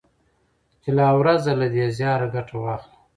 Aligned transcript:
چي 0.81 0.89
لا 0.97 1.07
ورځ 1.19 1.39
ده 1.47 1.53
له 1.61 1.67
دې 1.73 1.85
زياره 1.97 2.27
ګټه 2.35 2.55
واخله 2.63 2.97